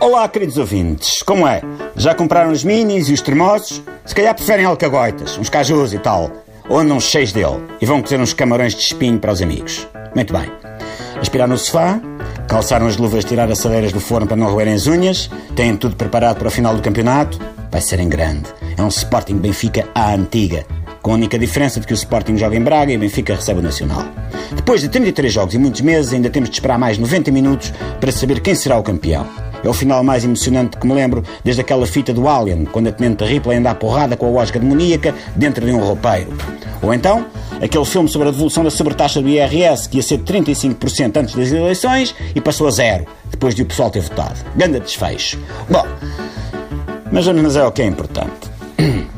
Olá, 0.00 0.26
queridos 0.30 0.56
ouvintes, 0.56 1.22
como 1.22 1.46
é? 1.46 1.60
Já 1.94 2.14
compraram 2.14 2.50
os 2.50 2.64
minis 2.64 3.10
e 3.10 3.12
os 3.12 3.20
termossos? 3.20 3.82
Se 4.06 4.14
calhar 4.14 4.34
preferem 4.34 4.64
alcagoitas, 4.64 5.36
uns 5.36 5.50
cajus 5.50 5.92
e 5.92 5.98
tal. 5.98 6.30
Ou 6.70 6.78
andam 6.78 6.98
cheios 6.98 7.32
dele 7.32 7.62
e 7.82 7.84
vão 7.84 8.00
cozer 8.00 8.18
uns 8.18 8.32
camarões 8.32 8.74
de 8.74 8.80
espinho 8.80 9.18
para 9.18 9.30
os 9.30 9.42
amigos. 9.42 9.86
Muito 10.14 10.32
bem. 10.32 10.50
Aspirar 11.20 11.46
no 11.46 11.58
sofá, 11.58 12.00
calçaram 12.48 12.86
as 12.86 12.96
luvas 12.96 13.26
tirar 13.26 13.50
as 13.50 13.58
saleiras 13.58 13.92
do 13.92 14.00
forno 14.00 14.26
para 14.26 14.38
não 14.38 14.50
roerem 14.50 14.72
as 14.72 14.86
unhas, 14.86 15.30
têm 15.54 15.76
tudo 15.76 15.94
preparado 15.94 16.38
para 16.38 16.48
o 16.48 16.50
final 16.50 16.74
do 16.74 16.80
campeonato. 16.80 17.38
Vai 17.70 17.82
ser 17.82 18.00
em 18.00 18.08
grande. 18.08 18.48
É 18.78 18.82
um 18.82 18.88
Sporting 18.88 19.36
Benfica 19.36 19.86
à 19.94 20.14
antiga, 20.14 20.64
com 21.02 21.10
a 21.10 21.14
única 21.14 21.38
diferença 21.38 21.78
de 21.78 21.86
que 21.86 21.92
o 21.92 21.94
Sporting 21.94 22.38
joga 22.38 22.56
em 22.56 22.62
Braga 22.62 22.90
e 22.90 22.96
o 22.96 23.00
Benfica 23.00 23.34
recebe 23.34 23.60
o 23.60 23.62
Nacional. 23.62 24.06
Depois 24.56 24.80
de 24.80 24.88
33 24.88 25.30
jogos 25.30 25.54
e 25.54 25.58
muitos 25.58 25.82
meses, 25.82 26.14
ainda 26.14 26.30
temos 26.30 26.48
de 26.48 26.56
esperar 26.56 26.78
mais 26.78 26.96
90 26.96 27.30
minutos 27.30 27.70
para 28.00 28.10
saber 28.10 28.40
quem 28.40 28.54
será 28.54 28.78
o 28.78 28.82
campeão. 28.82 29.26
É 29.62 29.68
o 29.68 29.72
final 29.72 30.02
mais 30.02 30.24
emocionante 30.24 30.76
que 30.76 30.86
me 30.86 30.94
lembro 30.94 31.22
desde 31.44 31.60
aquela 31.60 31.86
fita 31.86 32.12
do 32.12 32.28
Alien, 32.28 32.64
quando 32.64 32.88
a 32.88 32.92
Tenente 32.92 33.24
Ripley 33.24 33.58
anda 33.58 33.70
à 33.70 33.74
porrada 33.74 34.16
com 34.16 34.26
a 34.26 34.42
Osga 34.42 34.58
demoníaca 34.58 35.14
dentro 35.36 35.64
de 35.66 35.72
um 35.72 35.78
roupeiro. 35.78 36.32
Ou 36.82 36.94
então, 36.94 37.26
aquele 37.60 37.84
filme 37.84 38.08
sobre 38.08 38.28
a 38.28 38.30
devolução 38.30 38.64
da 38.64 38.70
sobretaxa 38.70 39.20
do 39.20 39.28
IRS, 39.28 39.88
que 39.88 39.98
ia 39.98 40.02
ser 40.02 40.18
de 40.18 40.24
35% 40.24 41.16
antes 41.16 41.34
das 41.34 41.52
eleições 41.52 42.14
e 42.34 42.40
passou 42.40 42.66
a 42.68 42.70
zero, 42.70 43.06
depois 43.30 43.54
de 43.54 43.62
o 43.62 43.66
pessoal 43.66 43.90
ter 43.90 44.00
votado. 44.00 44.38
Ganda 44.56 44.80
desfecho. 44.80 45.38
Bom, 45.68 45.86
mas, 47.12 47.26
mas 47.26 47.56
é 47.56 47.64
o 47.64 47.72
que 47.72 47.82
é 47.82 47.86
importante. 47.86 48.50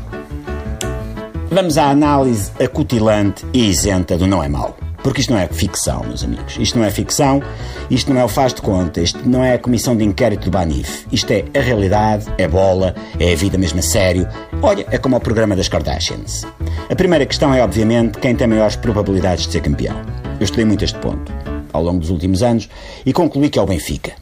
Vamos 1.50 1.76
à 1.76 1.90
análise 1.90 2.50
acutilante 2.62 3.44
e 3.52 3.68
isenta 3.68 4.16
do 4.16 4.26
não 4.26 4.42
é 4.42 4.48
mau. 4.48 4.81
Porque 5.02 5.20
isto 5.20 5.32
não 5.32 5.38
é 5.38 5.46
ficção, 5.48 6.04
meus 6.04 6.22
amigos. 6.22 6.56
Isto 6.58 6.78
não 6.78 6.84
é 6.84 6.90
ficção, 6.90 7.42
isto 7.90 8.12
não 8.12 8.20
é 8.20 8.24
o 8.24 8.28
faz 8.28 8.54
de 8.54 8.62
conta, 8.62 9.00
isto 9.00 9.18
não 9.28 9.42
é 9.42 9.54
a 9.54 9.58
comissão 9.58 9.96
de 9.96 10.04
inquérito 10.04 10.44
do 10.44 10.50
Banif. 10.50 11.06
Isto 11.10 11.32
é 11.32 11.44
a 11.56 11.60
realidade, 11.60 12.26
é 12.38 12.46
bola, 12.46 12.94
é 13.18 13.32
a 13.32 13.36
vida 13.36 13.58
mesmo 13.58 13.80
a 13.80 13.82
sério. 13.82 14.28
Olha, 14.62 14.86
é 14.90 14.98
como 14.98 15.16
o 15.16 15.20
programa 15.20 15.56
das 15.56 15.68
Kardashians. 15.68 16.46
A 16.88 16.94
primeira 16.94 17.26
questão 17.26 17.52
é, 17.52 17.62
obviamente, 17.62 18.18
quem 18.18 18.34
tem 18.34 18.46
maiores 18.46 18.76
probabilidades 18.76 19.46
de 19.46 19.52
ser 19.52 19.60
campeão. 19.60 19.96
Eu 20.38 20.44
estudei 20.44 20.64
muito 20.64 20.84
este 20.84 20.98
ponto, 20.98 21.32
ao 21.72 21.82
longo 21.82 21.98
dos 21.98 22.10
últimos 22.10 22.42
anos, 22.42 22.68
e 23.04 23.12
concluí 23.12 23.48
que 23.48 23.58
é 23.58 23.62
o 23.62 23.66
Benfica. 23.66 24.12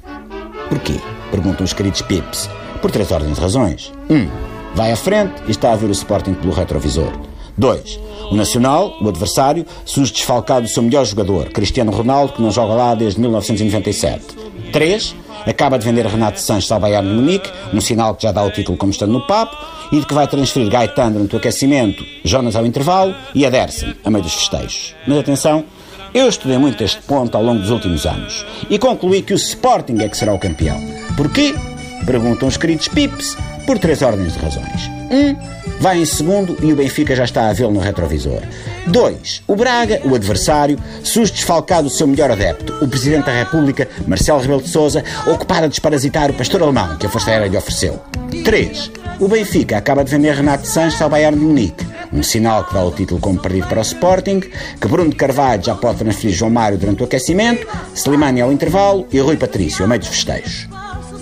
Porquê? 0.69 0.95
Perguntam 1.31 1.65
os 1.65 1.73
queridos 1.73 2.03
Pips. 2.03 2.49
Por 2.81 2.91
três 2.91 3.11
ordens 3.11 3.37
de 3.37 3.41
razões. 3.41 3.93
Um, 4.09 4.29
vai 4.75 4.91
à 4.93 4.97
frente 4.97 5.35
e 5.47 5.51
está 5.51 5.73
a 5.73 5.77
ver 5.77 5.89
o 5.89 5.93
Sporting 5.93 6.35
pelo 6.35 6.55
retrovisor. 6.55 7.30
2. 7.61 8.01
O 8.31 8.35
Nacional, 8.35 8.97
o 9.01 9.09
adversário, 9.09 9.67
surge 9.85 10.13
desfalcado 10.13 10.63
do 10.63 10.69
seu 10.69 10.83
melhor 10.83 11.05
jogador, 11.05 11.51
Cristiano 11.51 11.93
Ronaldo, 11.93 12.33
que 12.33 12.43
não 12.43 12.51
joga 12.51 12.73
lá 12.73 12.95
desde 12.95 13.21
1997. 13.21 14.25
3. 14.73 15.15
Acaba 15.47 15.79
de 15.79 15.85
vender 15.85 16.07
Renato 16.07 16.41
Sanches 16.41 16.71
ao 16.71 16.81
Bayern 16.81 17.09
de 17.09 17.15
Munique, 17.15 17.51
um 17.73 17.81
sinal 17.81 18.15
que 18.15 18.23
já 18.23 18.33
dá 18.33 18.43
o 18.43 18.51
título 18.51 18.79
como 18.79 18.93
estando 18.93 19.13
no 19.13 19.27
papo, 19.27 19.57
e 19.93 20.01
de 20.01 20.07
que 20.07 20.15
vai 20.15 20.27
transferir 20.27 20.71
Gaetano 20.71 21.13
durante 21.15 21.35
o 21.35 21.39
aquecimento, 21.39 22.05
Jonas 22.25 22.57
ao 22.57 22.65
intervalo 22.65 23.15
e 23.35 23.45
Ederson, 23.45 23.93
a 24.05 24.11
meio 24.11 24.23
dos 24.23 24.35
festejos. 24.35 24.95
Mas 25.07 25.19
atenção, 25.19 25.65
eu 26.15 26.29
estudei 26.29 26.59
muito 26.59 26.83
este 26.83 27.03
ponto 27.03 27.37
ao 27.37 27.43
longo 27.43 27.61
dos 27.61 27.71
últimos 27.71 28.07
anos 28.07 28.45
e 28.69 28.79
concluí 28.79 29.23
que 29.23 29.33
o 29.33 29.37
Sporting 29.37 29.97
é 30.01 30.09
que 30.09 30.17
será 30.17 30.33
o 30.33 30.39
campeão. 30.39 30.79
Porquê? 31.17 31.55
Perguntam 32.07 32.49
os 32.49 32.57
queridos 32.57 32.89
Pips, 32.89 33.37
por 33.67 33.79
três 33.79 34.03
ordens 34.03 34.35
de 34.35 34.39
razões. 34.39 34.91
Um, 35.11 35.37
vai 35.81 35.99
em 35.99 36.05
segundo 36.05 36.57
e 36.63 36.73
o 36.73 36.77
Benfica 36.77 37.17
já 37.17 37.25
está 37.25 37.49
a 37.49 37.53
vê-lo 37.53 37.73
no 37.73 37.81
retrovisor. 37.81 38.41
2. 38.87 39.43
O 39.47 39.57
Braga, 39.57 40.01
o 40.05 40.15
adversário, 40.15 40.79
surge 41.03 41.33
desfalcado 41.33 41.85
do 41.85 41.91
seu 41.91 42.07
melhor 42.07 42.31
adepto, 42.31 42.75
o 42.83 42.89
Presidente 42.89 43.27
da 43.27 43.33
República, 43.33 43.89
Marcelo 44.07 44.41
Rebelo 44.41 44.63
de 44.63 44.69
Sousa, 44.69 45.05
ocupado 45.27 45.65
a 45.65 45.69
desparasitar 45.69 46.31
o 46.31 46.35
pastor 46.35 46.63
alemão 46.63 46.97
que 46.97 47.07
a 47.07 47.09
Força 47.09 47.31
Aérea 47.31 47.49
lhe 47.49 47.57
ofereceu. 47.57 48.01
3. 48.45 48.91
O 49.21 49.29
Benfica 49.29 49.77
acaba 49.77 50.03
de 50.03 50.11
vender 50.11 50.35
Renato 50.35 50.67
Sanches 50.67 51.01
ao 51.03 51.11
Bayern 51.11 51.39
de 51.39 51.45
Munique, 51.45 51.87
um 52.11 52.23
sinal 52.23 52.65
que 52.65 52.73
dá 52.73 52.83
o 52.83 52.91
título 52.91 53.21
como 53.21 53.39
perdido 53.39 53.67
para 53.67 53.81
o 53.81 53.83
Sporting, 53.83 54.41
que 54.41 54.89
Bruno 54.89 55.11
de 55.11 55.17
Carvalho 55.17 55.63
já 55.63 55.75
pode 55.75 55.99
transferir 55.99 56.35
João 56.35 56.51
Mário 56.51 56.79
durante 56.79 57.03
o 57.03 57.05
aquecimento, 57.05 57.67
Slimani 57.95 58.41
ao 58.41 58.51
intervalo 58.51 59.07
e 59.13 59.19
Rui 59.21 59.37
Patrício, 59.37 59.85
a 59.85 59.89
meio 59.89 60.01
dos 60.01 60.09
festejos. 60.09 60.70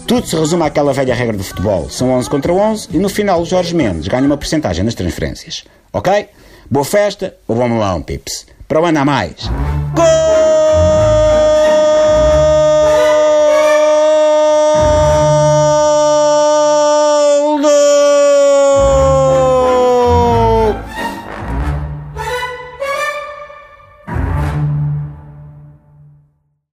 Tudo 0.09 0.27
se 0.27 0.35
resume 0.35 0.63
àquela 0.63 0.95
velha 0.95 1.15
regra 1.15 1.37
do 1.37 1.45
futebol. 1.45 1.91
São 1.91 2.11
11 2.13 2.31
contra 2.31 2.51
11 2.51 2.89
e 2.93 2.99
no 2.99 3.11
final 3.11 3.43
o 3.43 3.45
Jorge 3.45 3.75
Mendes 3.75 4.09
ganha 4.09 4.25
uma 4.25 4.39
porcentagem 4.39 4.83
nas 4.83 4.95
transferências. 4.95 5.65
Ok? 5.93 6.31
Boa 6.71 6.83
festa 6.85 7.37
ou 7.47 7.55
bom 7.55 7.69
melão, 7.69 8.01
pips. 8.01 8.47
Para 8.67 8.81
o 8.81 8.87
ano 8.87 9.01
a 9.01 9.05
mais. 9.05 9.51
Gol! 9.95 10.58